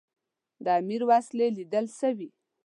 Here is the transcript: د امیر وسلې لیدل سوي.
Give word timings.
د 0.63 0.65
امیر 0.79 1.01
وسلې 1.09 1.47
لیدل 1.57 1.85
سوي. 1.99 2.29